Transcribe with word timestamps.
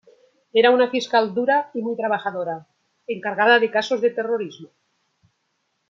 Era 0.61 0.71
una 0.75 0.87
fiscal 0.89 1.31
dura 1.35 1.69
y 1.75 1.83
muy 1.83 1.95
trabajadora, 1.95 2.65
encargada 3.05 3.59
de 3.59 3.69
casos 3.69 4.01
de 4.01 4.09
terrorismo. 4.09 4.69